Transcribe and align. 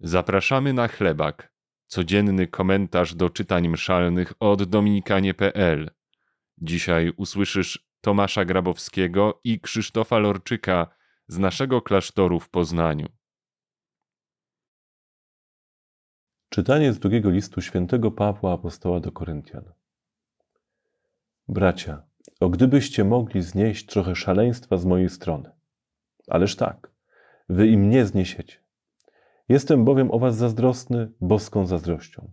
Zapraszamy 0.00 0.72
na 0.72 0.88
chlebak. 0.88 1.52
Codzienny 1.86 2.46
komentarz 2.46 3.14
do 3.14 3.30
czytań 3.30 3.68
mszalnych 3.68 4.32
od 4.40 4.62
dominikanie.pl. 4.62 5.90
Dzisiaj 6.58 7.12
usłyszysz 7.16 7.86
Tomasza 8.00 8.44
Grabowskiego 8.44 9.40
i 9.44 9.60
Krzysztofa 9.60 10.18
Lorczyka 10.18 10.86
z 11.28 11.38
naszego 11.38 11.82
klasztoru 11.82 12.40
w 12.40 12.50
Poznaniu. 12.50 13.08
Czytanie 16.48 16.92
z 16.92 16.98
drugiego 16.98 17.30
listu 17.30 17.60
świętego 17.60 18.10
Pawła 18.10 18.52
Apostoła 18.52 19.00
do 19.00 19.12
Koryntian. 19.12 19.72
Bracia, 21.48 22.02
o 22.40 22.48
gdybyście 22.48 23.04
mogli 23.04 23.42
znieść 23.42 23.86
trochę 23.86 24.14
szaleństwa 24.14 24.76
z 24.76 24.84
mojej 24.84 25.08
strony. 25.08 25.50
Ależ 26.28 26.56
tak, 26.56 26.90
wy 27.48 27.66
im 27.66 27.90
nie 27.90 28.06
zniesiecie. 28.06 28.65
Jestem 29.48 29.84
bowiem 29.84 30.10
o 30.10 30.18
was 30.18 30.36
zazdrosny 30.36 31.10
boską 31.20 31.66
zazdrością. 31.66 32.30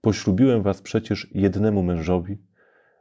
Poślubiłem 0.00 0.62
was 0.62 0.82
przecież 0.82 1.28
jednemu 1.34 1.82
mężowi, 1.82 2.38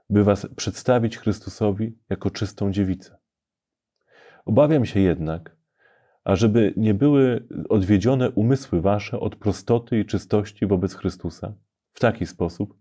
by 0.10 0.24
was 0.24 0.48
przedstawić 0.56 1.18
Chrystusowi 1.18 1.98
jako 2.10 2.32
czystą 2.32 2.72
dziewicę. 2.72 3.18
Obawiam 4.46 4.86
się 4.86 5.00
jednak, 5.00 5.56
ażeby 6.24 6.74
nie 6.78 6.94
były 6.94 7.48
odwiedzione 7.70 8.30
umysły 8.30 8.82
wasze 8.82 9.20
od 9.20 9.36
prostoty 9.36 10.00
i 10.00 10.06
czystości 10.06 10.66
wobec 10.66 10.94
Chrystusa 10.96 11.54
w 11.94 12.00
taki 12.00 12.26
sposób, 12.26 12.78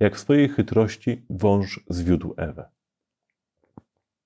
jak 0.00 0.16
w 0.16 0.20
swojej 0.20 0.48
chytrości 0.48 1.26
wąż 1.30 1.80
zwiódł 1.88 2.34
Ewę. 2.36 2.68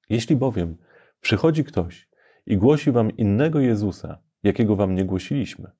Jeśli 0.09 0.37
bowiem 0.37 0.77
przychodzi 1.21 1.65
ktoś 1.65 2.09
i 2.47 2.57
głosi 2.57 2.93
wam 2.93 3.17
innego 3.17 3.61
Jezusa, 3.61 4.19
jakiego 4.43 4.77
wam 4.77 4.95
nie 4.95 5.05
głosiliśmy, 5.05 5.71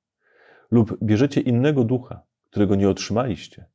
lub 0.71 1.03
bierzecie 1.03 1.41
innego 1.41 1.83
ducha, 1.83 2.21
którego 2.49 2.75
nie 2.75 2.89
otrzymaliście, 2.89 3.65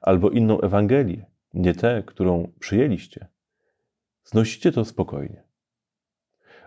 albo 0.00 0.30
inną 0.30 0.60
Ewangelię, 0.60 1.26
nie 1.54 1.74
tę, 1.74 2.02
którą 2.06 2.52
przyjęliście, 2.60 3.26
znosicie 4.24 4.72
to 4.72 4.84
spokojnie. 4.84 5.42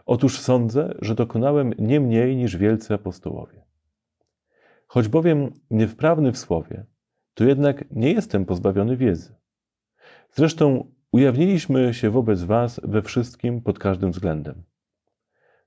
Otóż 0.05 0.39
sądzę, 0.39 0.95
że 1.01 1.15
dokonałem 1.15 1.73
nie 1.79 1.99
mniej 1.99 2.35
niż 2.35 2.57
wielcy 2.57 2.93
apostołowie. 2.93 3.61
Choć 4.87 5.07
bowiem 5.07 5.51
niewprawny 5.71 6.31
w 6.31 6.37
słowie, 6.37 6.85
to 7.33 7.43
jednak 7.43 7.91
nie 7.91 8.13
jestem 8.13 8.45
pozbawiony 8.45 8.97
wiedzy. 8.97 9.35
Zresztą 10.31 10.91
ujawniliśmy 11.11 11.93
się 11.93 12.09
wobec 12.09 12.43
Was 12.43 12.81
we 12.83 13.01
wszystkim 13.01 13.61
pod 13.61 13.79
każdym 13.79 14.11
względem. 14.11 14.63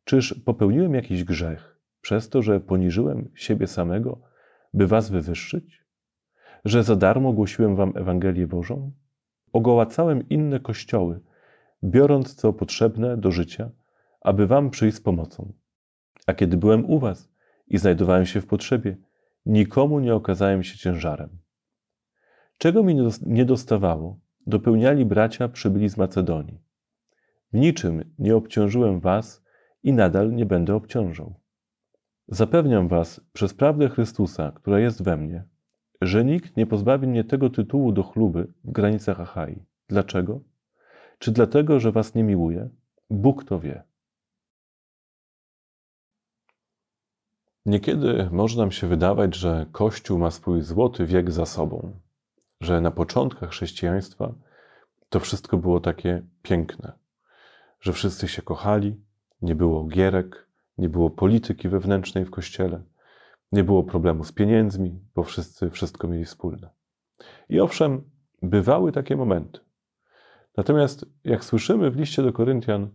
Czyż 0.04 0.34
popełniłem 0.44 0.94
jakiś 0.94 1.24
grzech 1.24 1.71
przez 2.02 2.28
to, 2.28 2.42
że 2.42 2.60
poniżyłem 2.60 3.28
siebie 3.34 3.66
samego, 3.66 4.20
by 4.74 4.86
Was 4.86 5.10
wywyższyć? 5.10 5.84
Że 6.64 6.82
za 6.82 6.96
darmo 6.96 7.32
głosiłem 7.32 7.76
Wam 7.76 7.92
Ewangelię 7.96 8.46
Bożą? 8.46 8.92
Ogołacałem 9.52 10.28
inne 10.28 10.60
kościoły, 10.60 11.20
biorąc 11.84 12.34
co 12.34 12.52
potrzebne 12.52 13.16
do 13.16 13.30
życia, 13.30 13.70
aby 14.20 14.46
Wam 14.46 14.70
przyjść 14.70 14.96
z 14.96 15.00
pomocą. 15.00 15.52
A 16.26 16.34
kiedy 16.34 16.56
byłem 16.56 16.90
u 16.90 16.98
Was 16.98 17.28
i 17.68 17.78
znajdowałem 17.78 18.26
się 18.26 18.40
w 18.40 18.46
potrzebie, 18.46 18.96
nikomu 19.46 20.00
nie 20.00 20.14
okazałem 20.14 20.62
się 20.62 20.78
ciężarem. 20.78 21.38
Czego 22.58 22.82
mi 22.82 22.96
nie 23.26 23.44
dostawało, 23.44 24.18
dopełniali 24.46 25.04
bracia 25.04 25.48
przybyli 25.48 25.88
z 25.88 25.96
Macedonii. 25.96 26.60
W 27.52 27.56
niczym 27.58 28.14
nie 28.18 28.36
obciążyłem 28.36 29.00
Was 29.00 29.44
i 29.82 29.92
nadal 29.92 30.32
nie 30.32 30.46
będę 30.46 30.74
obciążał. 30.74 31.41
Zapewniam 32.32 32.88
Was 32.88 33.20
przez 33.32 33.54
prawdę 33.54 33.88
Chrystusa, 33.88 34.52
która 34.54 34.78
jest 34.78 35.02
we 35.02 35.16
mnie, 35.16 35.44
że 36.00 36.24
nikt 36.24 36.56
nie 36.56 36.66
pozbawi 36.66 37.06
mnie 37.06 37.24
tego 37.24 37.50
tytułu 37.50 37.92
do 37.92 38.02
chluby 38.02 38.52
w 38.64 38.70
granicach 38.70 39.20
Achai. 39.20 39.64
Dlaczego? 39.88 40.40
Czy 41.18 41.32
dlatego, 41.32 41.80
że 41.80 41.92
Was 41.92 42.14
nie 42.14 42.24
miłuje? 42.24 42.68
Bóg 43.10 43.44
to 43.44 43.60
wie. 43.60 43.82
Niekiedy 47.66 48.28
może 48.32 48.58
nam 48.58 48.72
się 48.72 48.86
wydawać, 48.86 49.34
że 49.34 49.66
Kościół 49.72 50.18
ma 50.18 50.30
swój 50.30 50.62
złoty 50.62 51.06
wiek 51.06 51.30
za 51.30 51.46
sobą, 51.46 52.00
że 52.60 52.80
na 52.80 52.90
początkach 52.90 53.50
chrześcijaństwa 53.50 54.34
to 55.08 55.20
wszystko 55.20 55.56
było 55.56 55.80
takie 55.80 56.22
piękne, 56.42 56.92
że 57.80 57.92
wszyscy 57.92 58.28
się 58.28 58.42
kochali, 58.42 59.00
nie 59.42 59.54
było 59.54 59.84
gierek, 59.84 60.51
nie 60.78 60.88
było 60.88 61.10
polityki 61.10 61.68
wewnętrznej 61.68 62.24
w 62.24 62.30
kościele, 62.30 62.82
nie 63.52 63.64
było 63.64 63.82
problemu 63.82 64.24
z 64.24 64.32
pieniędzmi, 64.32 65.00
bo 65.14 65.22
wszyscy 65.22 65.70
wszystko 65.70 66.08
mieli 66.08 66.24
wspólne. 66.24 66.70
I 67.48 67.60
owszem, 67.60 68.10
bywały 68.42 68.92
takie 68.92 69.16
momenty. 69.16 69.60
Natomiast, 70.56 71.06
jak 71.24 71.44
słyszymy 71.44 71.90
w 71.90 71.96
liście 71.96 72.22
do 72.22 72.32
Koryntian, 72.32 72.90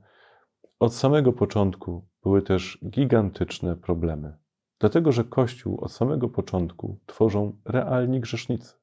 od 0.80 0.96
samego 0.96 1.34
początku 1.34 2.08
były 2.24 2.42
też 2.42 2.80
gigantyczne 2.90 3.76
problemy. 3.76 4.38
Dlatego, 4.80 5.12
że 5.12 5.24
Kościół 5.24 5.80
od 5.82 5.92
samego 5.92 6.30
początku 6.30 7.00
tworzą 7.06 7.58
realni 7.66 8.20
grzesznicy. 8.20 8.74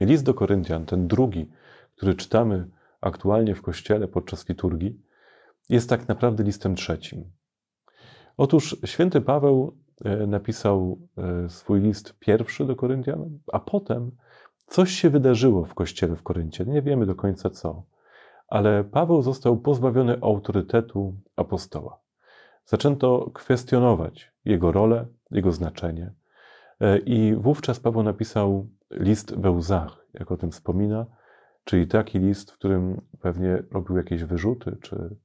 List 0.00 0.24
do 0.24 0.34
Koryntian, 0.34 0.86
ten 0.86 1.08
drugi, 1.08 1.50
który 1.96 2.14
czytamy 2.14 2.70
aktualnie 3.00 3.54
w 3.54 3.62
kościele 3.62 4.08
podczas 4.08 4.48
liturgii, 4.48 5.00
jest 5.68 5.88
tak 5.88 6.08
naprawdę 6.08 6.44
listem 6.44 6.74
trzecim. 6.74 7.24
Otóż 8.36 8.76
święty 8.84 9.20
Paweł 9.20 9.76
e, 10.04 10.26
napisał 10.26 10.98
e, 11.18 11.48
swój 11.48 11.80
list 11.80 12.18
pierwszy 12.18 12.64
do 12.64 12.76
Koryntian, 12.76 13.38
a 13.52 13.58
potem 13.58 14.10
coś 14.66 14.90
się 14.90 15.10
wydarzyło 15.10 15.64
w 15.64 15.74
kościele 15.74 16.16
w 16.16 16.22
Koryncie. 16.22 16.64
Nie 16.64 16.82
wiemy 16.82 17.06
do 17.06 17.14
końca 17.14 17.50
co, 17.50 17.82
ale 18.48 18.84
Paweł 18.84 19.22
został 19.22 19.56
pozbawiony 19.56 20.18
autorytetu 20.20 21.14
apostoła. 21.36 22.00
Zaczęto 22.64 23.30
kwestionować 23.34 24.32
jego 24.44 24.72
rolę, 24.72 25.06
jego 25.30 25.52
znaczenie. 25.52 26.12
E, 26.80 26.98
I 26.98 27.34
wówczas 27.34 27.80
Paweł 27.80 28.02
napisał 28.02 28.68
list 28.90 29.34
we 29.34 29.50
łzach, 29.50 30.06
jak 30.14 30.32
o 30.32 30.36
tym 30.36 30.50
wspomina, 30.50 31.06
czyli 31.64 31.86
taki 31.86 32.18
list, 32.18 32.50
w 32.50 32.54
którym 32.54 33.00
pewnie 33.20 33.62
robił 33.70 33.96
jakieś 33.96 34.24
wyrzuty, 34.24 34.76
czy 34.82 35.16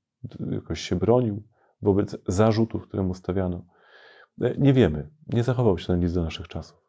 jakoś 0.51 0.81
się 0.81 0.95
bronił 0.95 1.43
wobec 1.81 2.17
zarzutów, 2.27 2.87
które 2.87 3.03
mu 3.03 3.13
stawiano. 3.13 3.65
E, 4.41 4.55
nie 4.57 4.73
wiemy, 4.73 5.09
nie 5.27 5.43
zachował 5.43 5.77
się 5.77 5.87
ten 5.87 5.99
list 5.99 6.15
do 6.15 6.23
naszych 6.23 6.47
czasów. 6.47 6.81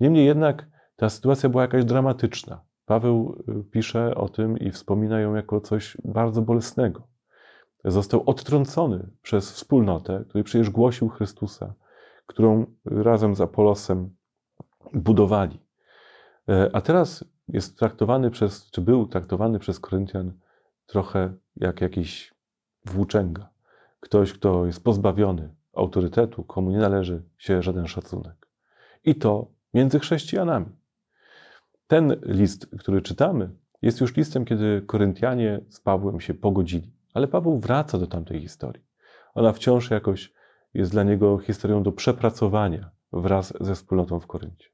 Niemniej 0.00 0.26
jednak 0.26 0.66
ta 0.96 1.08
sytuacja 1.08 1.48
była 1.48 1.62
jakaś 1.62 1.84
dramatyczna. 1.84 2.64
Paweł 2.86 3.44
e, 3.48 3.62
pisze 3.70 4.14
o 4.14 4.28
tym 4.28 4.58
i 4.58 4.70
wspomina 4.70 5.20
ją 5.20 5.34
jako 5.34 5.60
coś 5.60 5.96
bardzo 6.04 6.42
bolesnego. 6.42 7.08
Został 7.84 8.22
odtrącony 8.26 9.10
przez 9.22 9.52
wspólnotę, 9.52 10.24
której 10.28 10.44
przecież 10.44 10.70
głosił 10.70 11.08
Chrystusa, 11.08 11.74
którą 12.26 12.66
razem 12.84 13.34
z 13.34 13.40
Apolosem 13.40 14.16
budowali. 14.92 15.60
E, 16.48 16.70
a 16.72 16.80
teraz 16.80 17.24
jest 17.48 17.78
traktowany 17.78 18.30
przez, 18.30 18.70
czy 18.70 18.80
był 18.80 19.06
traktowany 19.06 19.58
przez 19.58 19.80
Koryntian 19.80 20.32
trochę 20.86 21.34
jak 21.56 21.80
jakiś 21.80 22.34
włóczęga. 22.84 23.49
Ktoś, 24.00 24.32
kto 24.32 24.66
jest 24.66 24.84
pozbawiony 24.84 25.54
autorytetu, 25.74 26.44
komu 26.44 26.70
nie 26.70 26.78
należy 26.78 27.22
się 27.38 27.62
żaden 27.62 27.86
szacunek. 27.86 28.48
I 29.04 29.14
to 29.14 29.46
między 29.74 29.98
chrześcijanami. 29.98 30.66
Ten 31.86 32.16
list, 32.22 32.66
który 32.78 33.02
czytamy, 33.02 33.50
jest 33.82 34.00
już 34.00 34.16
listem, 34.16 34.44
kiedy 34.44 34.82
Koryntianie 34.86 35.60
z 35.68 35.80
Pawłem 35.80 36.20
się 36.20 36.34
pogodzili. 36.34 36.92
Ale 37.14 37.28
Paweł 37.28 37.58
wraca 37.58 37.98
do 37.98 38.06
tamtej 38.06 38.40
historii. 38.40 38.84
Ona 39.34 39.52
wciąż 39.52 39.90
jakoś 39.90 40.32
jest 40.74 40.90
dla 40.90 41.02
niego 41.02 41.38
historią 41.38 41.82
do 41.82 41.92
przepracowania 41.92 42.90
wraz 43.12 43.54
ze 43.60 43.74
wspólnotą 43.74 44.20
w 44.20 44.26
Koryncie. 44.26 44.68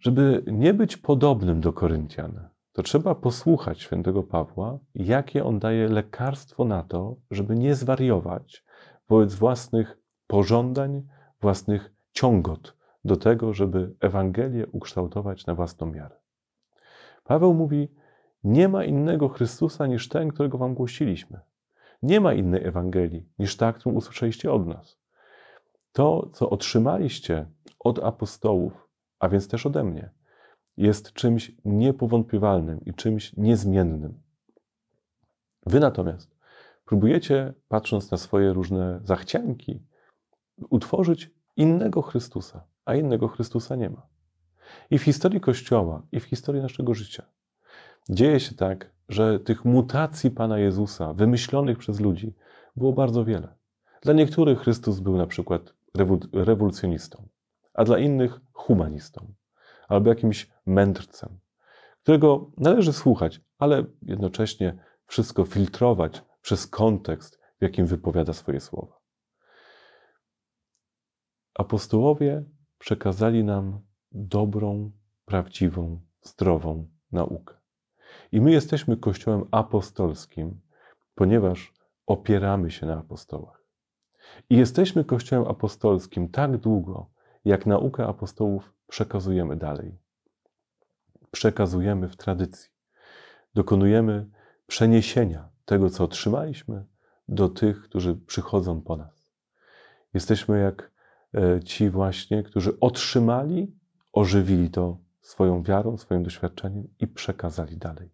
Żeby 0.00 0.44
nie 0.46 0.74
być 0.74 0.96
podobnym 0.96 1.60
do 1.60 1.72
Koryntian, 1.72 2.48
to 2.74 2.82
trzeba 2.82 3.14
posłuchać 3.14 3.80
świętego 3.80 4.22
Pawła, 4.22 4.78
jakie 4.94 5.44
on 5.44 5.58
daje 5.58 5.88
lekarstwo 5.88 6.64
na 6.64 6.82
to, 6.82 7.16
żeby 7.30 7.54
nie 7.54 7.74
zwariować 7.74 8.64
wobec 9.08 9.34
własnych 9.34 9.98
pożądań, 10.26 11.06
własnych 11.40 11.92
ciągot 12.12 12.76
do 13.04 13.16
tego, 13.16 13.52
żeby 13.52 13.94
Ewangelię 14.00 14.66
ukształtować 14.66 15.46
na 15.46 15.54
własną 15.54 15.86
miarę. 15.86 16.16
Paweł 17.24 17.54
mówi: 17.54 17.88
Nie 18.44 18.68
ma 18.68 18.84
innego 18.84 19.28
Chrystusa 19.28 19.86
niż 19.86 20.08
ten, 20.08 20.28
którego 20.28 20.58
wam 20.58 20.74
głosiliśmy. 20.74 21.40
Nie 22.02 22.20
ma 22.20 22.32
innej 22.32 22.64
Ewangelii 22.64 23.28
niż 23.38 23.56
ta, 23.56 23.72
którą 23.72 23.94
usłyszeliście 23.94 24.52
od 24.52 24.66
nas. 24.66 24.98
To, 25.92 26.30
co 26.32 26.50
otrzymaliście 26.50 27.46
od 27.78 27.98
apostołów, 27.98 28.88
a 29.18 29.28
więc 29.28 29.48
też 29.48 29.66
ode 29.66 29.84
mnie, 29.84 30.10
jest 30.76 31.12
czymś 31.12 31.52
niepowątpiewalnym 31.64 32.84
i 32.84 32.94
czymś 32.94 33.36
niezmiennym. 33.36 34.22
Wy 35.66 35.80
natomiast 35.80 36.36
próbujecie, 36.84 37.54
patrząc 37.68 38.10
na 38.10 38.16
swoje 38.16 38.52
różne 38.52 39.00
zachcianki, 39.04 39.82
utworzyć 40.70 41.30
innego 41.56 42.02
Chrystusa, 42.02 42.64
a 42.84 42.94
innego 42.94 43.28
Chrystusa 43.28 43.76
nie 43.76 43.90
ma. 43.90 44.06
I 44.90 44.98
w 44.98 45.02
historii 45.02 45.40
Kościoła, 45.40 46.02
i 46.12 46.20
w 46.20 46.24
historii 46.24 46.62
naszego 46.62 46.94
życia 46.94 47.26
dzieje 48.10 48.40
się 48.40 48.54
tak, 48.54 48.92
że 49.08 49.40
tych 49.40 49.64
mutacji 49.64 50.30
Pana 50.30 50.58
Jezusa, 50.58 51.12
wymyślonych 51.12 51.78
przez 51.78 52.00
ludzi, 52.00 52.34
było 52.76 52.92
bardzo 52.92 53.24
wiele. 53.24 53.54
Dla 54.02 54.12
niektórych 54.12 54.58
Chrystus 54.58 55.00
był 55.00 55.16
na 55.16 55.26
przykład 55.26 55.74
rewolucjonistą, 56.32 57.28
a 57.74 57.84
dla 57.84 57.98
innych 57.98 58.40
humanistą 58.52 59.34
albo 59.88 60.08
jakimś 60.08 60.50
mędrcem, 60.66 61.38
którego 62.02 62.50
należy 62.56 62.92
słuchać, 62.92 63.40
ale 63.58 63.84
jednocześnie 64.02 64.78
wszystko 65.06 65.44
filtrować 65.44 66.22
przez 66.42 66.66
kontekst, 66.66 67.40
w 67.58 67.62
jakim 67.62 67.86
wypowiada 67.86 68.32
swoje 68.32 68.60
słowa. 68.60 69.00
Apostołowie 71.54 72.44
przekazali 72.78 73.44
nam 73.44 73.80
dobrą, 74.12 74.90
prawdziwą, 75.24 76.00
zdrową 76.22 76.88
naukę. 77.12 77.54
I 78.32 78.40
my 78.40 78.52
jesteśmy 78.52 78.96
Kościołem 78.96 79.44
apostolskim, 79.50 80.60
ponieważ 81.14 81.72
opieramy 82.06 82.70
się 82.70 82.86
na 82.86 82.98
apostołach. 82.98 83.64
I 84.50 84.56
jesteśmy 84.56 85.04
Kościołem 85.04 85.48
apostolskim 85.48 86.28
tak 86.28 86.56
długo, 86.56 87.10
jak 87.44 87.66
naukę 87.66 88.06
apostołów 88.06 88.72
przekazujemy 88.88 89.56
dalej. 89.56 89.98
Przekazujemy 91.30 92.08
w 92.08 92.16
tradycji. 92.16 92.70
Dokonujemy 93.54 94.30
przeniesienia 94.66 95.48
tego, 95.64 95.90
co 95.90 96.04
otrzymaliśmy, 96.04 96.84
do 97.28 97.48
tych, 97.48 97.82
którzy 97.82 98.14
przychodzą 98.14 98.80
po 98.80 98.96
nas. 98.96 99.30
Jesteśmy 100.14 100.60
jak 100.60 100.90
e, 101.34 101.62
ci 101.62 101.90
właśnie, 101.90 102.42
którzy 102.42 102.80
otrzymali, 102.80 103.76
ożywili 104.12 104.70
to 104.70 104.98
swoją 105.20 105.62
wiarą, 105.62 105.96
swoim 105.96 106.22
doświadczeniem 106.22 106.88
i 107.00 107.06
przekazali 107.06 107.76
dalej, 107.76 108.10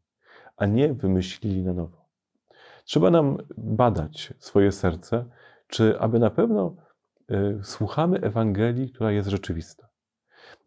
a 0.56 0.66
nie 0.66 0.94
wymyślili 0.94 1.62
na 1.62 1.72
nowo. 1.72 2.06
Trzeba 2.84 3.10
nam 3.10 3.38
badać 3.56 4.34
swoje 4.38 4.72
serce, 4.72 5.24
czy 5.68 6.00
aby 6.00 6.18
na 6.18 6.30
pewno 6.30 6.76
słuchamy 7.62 8.20
Ewangelii, 8.20 8.90
która 8.90 9.12
jest 9.12 9.28
rzeczywista. 9.28 9.88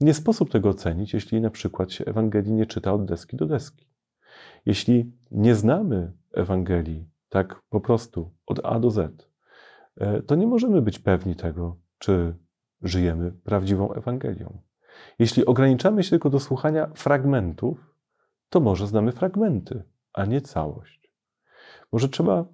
Nie 0.01 0.13
sposób 0.13 0.51
tego 0.51 0.69
ocenić, 0.69 1.13
jeśli 1.13 1.42
na 1.42 1.50
przykład 1.50 1.92
się 1.92 2.06
Ewangelii 2.06 2.54
nie 2.54 2.65
czyta 2.65 2.94
od 2.94 3.06
deski 3.06 3.38
do 3.38 3.45
deski. 3.45 3.88
Jeśli 4.65 5.12
nie 5.31 5.56
znamy 5.56 6.13
Ewangelii 6.33 7.10
tak 7.30 7.62
po 7.69 7.81
prostu 7.81 8.33
od 8.45 8.60
A 8.65 8.80
do 8.80 8.92
Z, 8.92 9.30
y, 10.01 10.24
to 10.24 10.36
nie 10.36 10.48
możemy 10.48 10.81
być 10.81 11.00
pewni 11.00 11.36
tego, 11.36 11.77
czy 11.98 12.36
żyjemy 12.81 13.31
prawdziwą 13.31 13.94
Ewangelią. 13.94 14.62
Jeśli 15.19 15.45
ograniczamy 15.45 16.04
się 16.04 16.09
tylko 16.09 16.30
do 16.30 16.39
słuchania 16.39 16.88
fragmentów, 16.95 17.95
to 18.50 18.59
może 18.59 18.88
znamy 18.88 19.12
fragmenty, 19.12 19.83
a 20.13 20.25
nie 20.25 20.42
całość. 20.42 21.13
Może 21.92 22.09
trzeba 22.09 22.45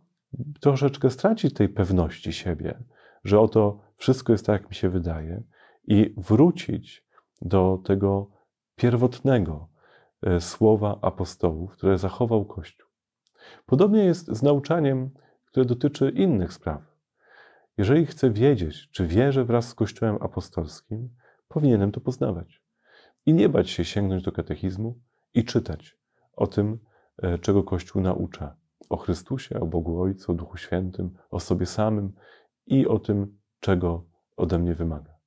troszeczkę 0.59 1.09
stracić 1.09 1.53
tej 1.53 1.69
pewności 1.69 2.33
siebie, 2.33 2.83
że 3.23 3.39
oto 3.39 3.79
wszystko 3.95 4.33
jest 4.33 4.45
tak, 4.45 4.61
jak 4.61 4.69
mi 4.69 4.75
się 4.75 4.89
wydaje, 4.89 5.43
i 5.87 6.13
wrócić 6.17 7.05
do 7.41 7.81
tego 7.85 8.31
pierwotnego 8.75 9.69
e, 10.21 10.41
słowa 10.41 10.99
apostołów, 11.01 11.71
które 11.71 11.97
zachował 11.97 12.45
Kościół. 12.45 12.89
Podobnie 13.65 14.03
jest 14.03 14.27
z 14.27 14.43
nauczaniem, 14.43 15.09
które 15.45 15.65
dotyczy 15.65 16.09
innych 16.09 16.53
spraw. 16.53 16.81
Jeżeli 17.77 18.05
chcę 18.05 18.31
wiedzieć, 18.31 18.89
czy 18.91 19.07
wierzę 19.07 19.45
wraz 19.45 19.67
z 19.67 19.73
Kościołem 19.73 20.17
apostolskim, 20.21 21.09
powinienem 21.47 21.91
to 21.91 22.01
poznawać. 22.01 22.63
I 23.25 23.33
nie 23.33 23.49
bać 23.49 23.69
się 23.69 23.85
sięgnąć 23.85 24.23
do 24.23 24.31
katechizmu 24.31 24.99
i 25.33 25.45
czytać 25.45 25.97
o 26.35 26.47
tym, 26.47 26.79
e, 27.17 27.37
czego 27.37 27.63
Kościół 27.63 28.01
naucza 28.01 28.55
o 28.89 28.97
Chrystusie, 28.97 29.59
o 29.59 29.65
Bogu 29.65 30.01
Ojcu, 30.01 30.31
o 30.31 30.35
Duchu 30.35 30.57
Świętym, 30.57 31.17
o 31.31 31.39
sobie 31.39 31.65
samym 31.65 32.13
i 32.69 32.87
o 32.87 32.99
tym, 32.99 33.37
czego 33.59 34.05
ode 34.37 34.59
mnie 34.59 34.75
wymaga. 34.75 35.17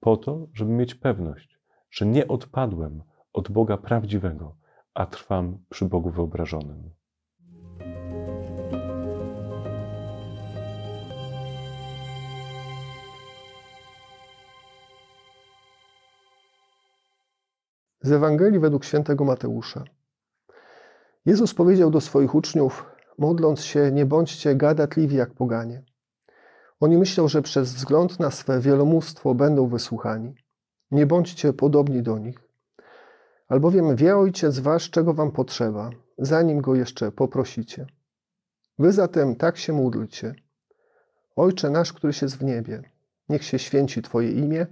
Po 0.00 0.16
to, 0.16 0.46
żeby 0.54 0.70
mieć 0.70 0.94
pewność, 0.94 1.60
że 1.90 2.06
nie 2.06 2.28
odpadłem 2.28 3.02
od 3.32 3.50
Boga 3.50 3.76
prawdziwego, 3.76 4.56
a 4.94 5.06
trwam 5.06 5.58
przy 5.68 5.84
Bogu 5.84 6.10
wyobrażonym. 6.10 6.90
Z 18.02 18.12
Ewangelii 18.12 18.58
według 18.58 18.84
świętego 18.84 19.24
Mateusza. 19.24 19.84
Jezus 21.26 21.54
powiedział 21.54 21.90
do 21.90 22.00
swoich 22.00 22.34
uczniów: 22.34 22.86
Modląc 23.18 23.60
się, 23.60 23.90
nie 23.92 24.06
bądźcie 24.06 24.56
gadatliwi 24.56 25.16
jak 25.16 25.34
poganie. 25.34 25.89
Oni 26.80 26.98
myślą, 26.98 27.28
że 27.28 27.42
przez 27.42 27.74
wzgląd 27.74 28.20
na 28.20 28.30
swe 28.30 28.60
wielomóstwo 28.60 29.34
będą 29.34 29.68
wysłuchani. 29.68 30.34
Nie 30.90 31.06
bądźcie 31.06 31.52
podobni 31.52 32.02
do 32.02 32.18
nich. 32.18 32.38
Albowiem 33.48 33.96
wie 33.96 34.16
Ojciec 34.16 34.58
Wasz, 34.58 34.90
czego 34.90 35.14
Wam 35.14 35.30
potrzeba, 35.30 35.90
zanim 36.18 36.60
Go 36.60 36.74
jeszcze 36.74 37.12
poprosicie. 37.12 37.86
Wy 38.78 38.92
zatem 38.92 39.36
tak 39.36 39.56
się 39.56 39.72
módlcie. 39.72 40.34
Ojcze 41.36 41.70
nasz, 41.70 41.92
któryś 41.92 42.22
jest 42.22 42.36
w 42.36 42.44
niebie, 42.44 42.82
niech 43.28 43.44
się 43.44 43.58
święci 43.58 44.02
Twoje 44.02 44.30
imię, 44.30 44.66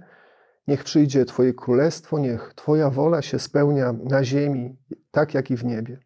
niech 0.67 0.83
przyjdzie 0.83 1.25
Twoje 1.25 1.53
królestwo, 1.53 2.19
niech 2.19 2.53
Twoja 2.55 2.89
wola 2.89 3.21
się 3.21 3.39
spełnia 3.39 3.93
na 4.03 4.23
ziemi, 4.23 4.77
tak 5.11 5.33
jak 5.33 5.51
i 5.51 5.57
w 5.57 5.65
niebie. 5.65 5.99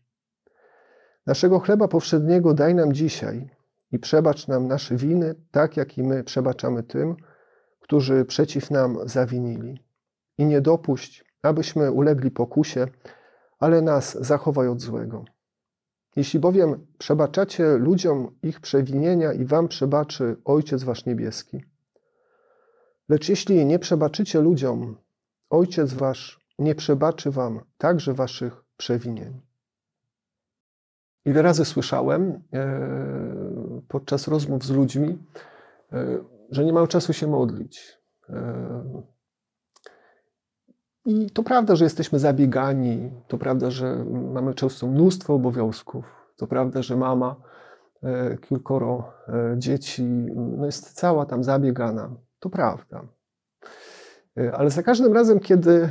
Naszego 1.26 1.60
chleba 1.60 1.88
powszedniego 1.88 2.54
daj 2.54 2.76
nam 2.76 2.94
dzisiaj 2.94 3.50
i 3.94 4.00
przebacz 4.00 4.48
nam 4.48 4.68
nasze 4.68 4.96
winy, 4.96 5.36
tak 5.52 5.78
jak 5.78 5.98
i 5.98 6.04
my 6.04 6.24
przebaczamy 6.24 6.84
tym, 6.84 7.16
którzy 7.80 8.26
przeciw 8.26 8.72
nam 8.72 8.98
zawinili. 9.06 9.84
I 10.38 10.46
nie 10.46 10.62
dopuść, 10.62 11.26
abyśmy 11.42 11.92
ulegli 11.92 12.32
pokusie, 12.32 12.88
ale 13.60 13.82
nas 13.82 14.18
zachowaj 14.26 14.68
od 14.68 14.82
złego. 14.82 15.26
Jeśli 16.16 16.40
bowiem 16.40 16.88
przebaczacie 16.98 17.78
ludziom 17.78 18.36
ich 18.44 18.60
przewinienia 18.60 19.34
i 19.34 19.46
wam 19.46 19.68
przebaczy 19.68 20.36
Ojciec 20.46 20.84
Wasz 20.84 21.06
Niebieski. 21.06 21.64
Lecz 23.10 23.30
jeśli 23.30 23.66
nie 23.66 23.80
przebaczycie 23.80 24.42
ludziom, 24.42 24.98
Ojciec 25.50 25.94
Wasz 25.94 26.40
nie 26.60 26.76
przebaczy 26.76 27.32
wam 27.32 27.62
także 27.78 28.14
waszych 28.14 28.64
przewinień. 28.78 29.53
Ile 31.26 31.42
razy 31.42 31.66
słyszałem 31.66 32.42
e, 32.54 32.80
podczas 33.88 34.28
rozmów 34.28 34.64
z 34.64 34.72
ludźmi, 34.72 35.18
e, 35.94 36.18
że 36.50 36.66
nie 36.66 36.74
mają 36.74 36.88
czasu 36.88 37.14
się 37.14 37.28
modlić. 37.28 37.98
E, 38.30 39.04
I 41.06 41.30
to 41.30 41.44
prawda, 41.44 41.76
że 41.76 41.84
jesteśmy 41.84 42.20
zabiegani, 42.20 43.12
to 43.28 43.38
prawda, 43.38 43.72
że 43.72 44.06
mamy 44.34 44.54
często 44.54 44.88
mnóstwo 44.88 45.34
obowiązków, 45.34 46.06
to 46.38 46.48
prawda, 46.48 46.82
że 46.82 46.98
mama 46.98 47.36
kilkoro 48.42 49.14
dzieci 49.58 50.04
no 50.58 50.66
jest 50.66 50.94
cała 50.94 51.26
tam 51.26 51.44
zabiegana. 51.44 52.16
To 52.40 52.50
prawda. 52.50 53.08
Ale 54.54 54.70
za 54.70 54.84
każdym 54.84 55.14
razem, 55.14 55.40
kiedy 55.40 55.90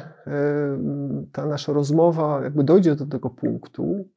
ta 1.32 1.46
nasza 1.46 1.72
rozmowa 1.72 2.40
jakby 2.42 2.64
dojdzie 2.64 2.94
do 2.94 3.06
tego 3.06 3.30
punktu, 3.30 4.08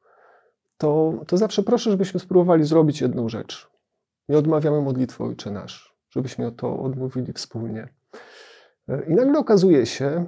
to, 0.78 1.14
to 1.28 1.38
zawsze 1.38 1.64
proszę, 1.64 1.92
żebyśmy 1.92 2.20
spróbowali 2.20 2.64
zrobić 2.64 3.02
jedną 3.02 3.30
rzecz. 3.30 3.70
Nie 4.30 4.38
odmawiamy 4.38 4.82
modlitwy 4.82 5.24
Ojcze 5.24 5.52
Nasz, 5.52 5.96
żebyśmy 6.10 6.52
to 6.52 6.80
odmówili 6.80 7.34
wspólnie. 7.34 7.88
I 9.08 9.14
nagle 9.14 9.40
okazuje 9.40 9.86
się, 9.86 10.26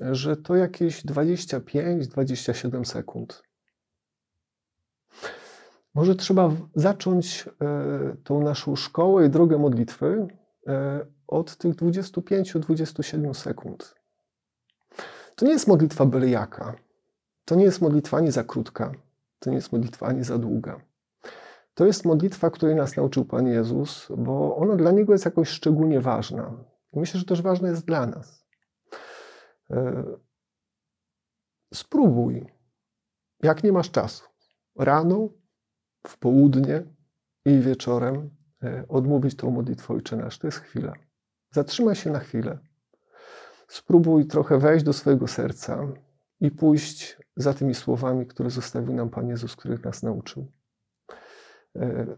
że 0.00 0.36
to 0.36 0.56
jakieś 0.56 1.04
25-27 1.04 2.84
sekund. 2.84 3.42
Może 5.94 6.14
trzeba 6.14 6.50
zacząć 6.74 7.48
e, 7.60 8.16
tą 8.24 8.42
naszą 8.42 8.76
szkołę 8.76 9.26
i 9.26 9.30
drogę 9.30 9.58
modlitwy 9.58 10.28
e, 10.66 11.06
od 11.26 11.56
tych 11.56 11.74
25-27 11.74 13.34
sekund. 13.34 13.94
To 15.34 15.46
nie 15.46 15.52
jest 15.52 15.66
modlitwa 15.66 16.06
byle 16.06 16.28
jaka. 16.28 16.76
To 17.44 17.54
nie 17.54 17.64
jest 17.64 17.80
modlitwa 17.80 18.16
ani 18.16 18.30
za 18.30 18.44
krótka. 18.44 18.92
To 19.38 19.50
nie 19.50 19.56
jest 19.56 19.72
modlitwa 19.72 20.06
ani 20.06 20.24
za 20.24 20.38
długa. 20.38 20.80
To 21.74 21.86
jest 21.86 22.04
modlitwa, 22.04 22.50
której 22.50 22.74
nas 22.74 22.96
nauczył 22.96 23.24
Pan 23.24 23.46
Jezus, 23.46 24.08
bo 24.16 24.56
ona 24.56 24.76
dla 24.76 24.90
Niego 24.90 25.12
jest 25.12 25.24
jakoś 25.24 25.48
szczególnie 25.48 26.00
ważna. 26.00 26.64
Myślę, 26.92 27.20
że 27.20 27.26
też 27.26 27.42
ważna 27.42 27.68
jest 27.68 27.84
dla 27.84 28.06
nas. 28.06 28.46
E, 29.70 30.04
spróbuj, 31.74 32.46
jak 33.42 33.64
nie 33.64 33.72
masz 33.72 33.90
czasu, 33.90 34.24
rano, 34.78 35.28
w 36.06 36.18
południe 36.18 36.82
i 37.44 37.60
wieczorem 37.60 38.30
e, 38.62 38.84
odmówić 38.88 39.36
tą 39.36 39.50
modlitwę 39.50 39.94
Ojcze 39.94 40.16
Nasz. 40.16 40.38
To 40.38 40.46
jest 40.46 40.58
chwila. 40.58 40.92
Zatrzymaj 41.50 41.94
się 41.94 42.10
na 42.10 42.18
chwilę. 42.18 42.58
Spróbuj 43.68 44.26
trochę 44.26 44.58
wejść 44.58 44.84
do 44.84 44.92
swojego 44.92 45.28
serca 45.28 45.86
i 46.40 46.50
pójść 46.50 47.18
za 47.36 47.54
tymi 47.54 47.74
słowami, 47.74 48.26
które 48.26 48.50
zostawił 48.50 48.94
nam 48.94 49.10
Pan 49.10 49.28
Jezus, 49.28 49.56
których 49.56 49.84
nas 49.84 50.02
nauczył. 50.02 50.52
E, 51.76 52.16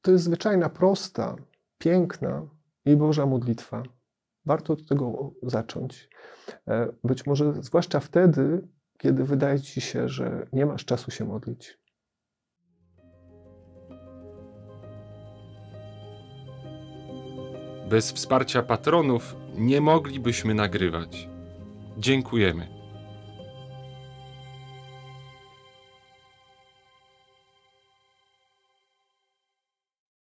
to 0.00 0.10
jest 0.10 0.24
zwyczajna, 0.24 0.68
prosta, 0.68 1.36
piękna 1.78 2.48
i 2.84 2.96
Boża 2.96 3.26
modlitwa. 3.26 3.82
Warto 4.44 4.72
od 4.72 4.88
tego 4.88 5.32
zacząć. 5.42 6.10
E, 6.68 6.92
być 7.04 7.26
może 7.26 7.62
zwłaszcza 7.62 8.00
wtedy, 8.00 8.68
kiedy 8.98 9.24
wydaje 9.24 9.60
ci 9.60 9.80
się, 9.80 10.08
że 10.08 10.46
nie 10.52 10.66
masz 10.66 10.84
czasu 10.84 11.10
się 11.10 11.24
modlić. 11.24 11.78
Bez 17.90 18.12
wsparcia 18.12 18.62
patronów 18.62 19.36
nie 19.56 19.80
moglibyśmy 19.80 20.54
nagrywać. 20.54 21.28
Dziękujemy. 21.98 22.75